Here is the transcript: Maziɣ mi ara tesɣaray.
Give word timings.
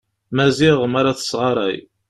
Maziɣ 0.35 0.77
mi 0.91 0.97
ara 0.99 1.17
tesɣaray. 1.19 1.77